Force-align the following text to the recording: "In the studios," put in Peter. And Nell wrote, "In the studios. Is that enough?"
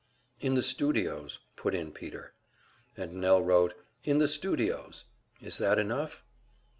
"In 0.39 0.55
the 0.55 0.63
studios," 0.63 1.37
put 1.55 1.75
in 1.75 1.91
Peter. 1.91 2.33
And 2.97 3.21
Nell 3.21 3.43
wrote, 3.43 3.75
"In 4.03 4.17
the 4.17 4.27
studios. 4.27 5.05
Is 5.43 5.59
that 5.59 5.77
enough?" 5.77 6.23